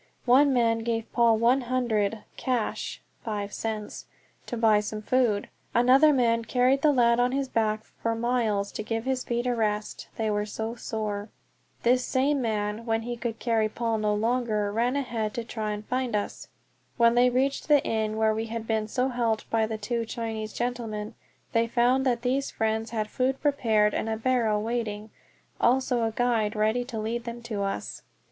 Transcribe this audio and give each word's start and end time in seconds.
One 0.25 0.51
man 0.51 0.79
gave 0.79 1.11
Paul 1.13 1.37
one 1.37 1.61
hundred 1.61 2.23
cash 2.35 3.03
(five 3.23 3.53
cents) 3.53 4.07
to 4.47 4.57
buy 4.57 4.79
some 4.79 5.03
food; 5.03 5.47
another 5.75 6.11
man 6.11 6.43
carried 6.43 6.81
the 6.81 6.91
lad 6.91 7.19
on 7.19 7.33
his 7.33 7.47
back 7.47 7.83
for 8.01 8.15
miles 8.15 8.71
to 8.71 8.81
give 8.81 9.05
his 9.05 9.23
feet 9.23 9.45
a 9.45 9.53
rest, 9.53 10.07
they 10.17 10.31
were 10.31 10.47
so 10.47 10.73
sore. 10.73 11.29
This 11.83 12.03
same 12.03 12.41
man, 12.41 12.87
when 12.87 13.03
he 13.03 13.15
could 13.15 13.37
carry 13.37 13.69
Paul 13.69 13.99
no 13.99 14.15
longer, 14.15 14.71
ran 14.71 14.95
ahead 14.95 15.35
to 15.35 15.43
try 15.43 15.69
and 15.69 15.85
find 15.85 16.15
us. 16.15 16.47
When 16.97 17.13
they 17.13 17.29
reached 17.29 17.67
the 17.67 17.85
inn 17.85 18.17
where 18.17 18.33
we 18.33 18.47
had 18.47 18.65
been 18.65 18.87
so 18.87 19.09
helped 19.09 19.47
by 19.51 19.67
the 19.67 19.77
two 19.77 20.03
Chinese 20.05 20.51
gentlemen, 20.53 21.13
they 21.53 21.67
found 21.67 22.07
that 22.07 22.23
these 22.23 22.49
friends 22.49 22.89
had 22.89 23.07
food 23.07 23.39
prepared 23.39 23.93
and 23.93 24.09
a 24.09 24.17
barrow 24.17 24.59
waiting, 24.59 25.11
also 25.59 26.01
a 26.05 26.11
guide 26.11 26.55
ready 26.55 26.83
to 26.85 26.97
lead 26.97 27.25
them 27.25 27.43
to 27.43 27.61
us! 27.61 28.01